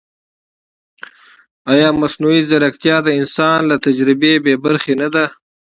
ایا 1.71 1.87
مصنوعي 2.01 2.41
ځیرکتیا 2.49 2.95
د 3.03 3.09
انسان 3.19 3.59
له 3.69 3.75
تجربې 3.85 4.33
بېبرخې 4.45 4.93
نه 5.01 5.07
ده؟ 5.13 5.25